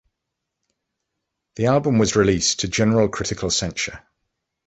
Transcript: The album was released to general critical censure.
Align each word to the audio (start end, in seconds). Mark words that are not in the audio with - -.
The 1.57 1.67
album 1.67 1.99
was 1.99 2.15
released 2.15 2.61
to 2.61 2.67
general 2.67 3.07
critical 3.07 3.51
censure. 3.51 4.01